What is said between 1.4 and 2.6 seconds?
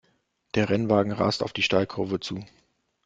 auf die Steilkurve zu.